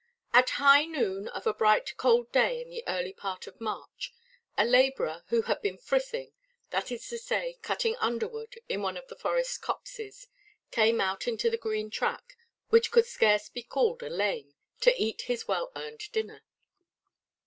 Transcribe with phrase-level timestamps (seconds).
[0.33, 4.11] At high noon of a bright cold day in the early part of March,
[4.57, 6.31] a labourer who had been "frithing,"
[6.71, 10.27] that is to say, cutting underwood in one of the forest copses,
[10.71, 12.35] came out into the green track,
[12.69, 16.41] which could scarce be called a "lane," to eat his well–earned dinner.